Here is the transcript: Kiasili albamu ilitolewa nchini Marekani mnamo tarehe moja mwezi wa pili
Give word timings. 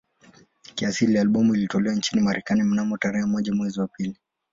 Kiasili 0.75 1.17
albamu 1.17 1.55
ilitolewa 1.55 1.95
nchini 1.95 2.21
Marekani 2.21 2.63
mnamo 2.63 2.97
tarehe 2.97 3.25
moja 3.25 3.53
mwezi 3.53 3.79
wa 3.79 3.87
pili 3.87 4.17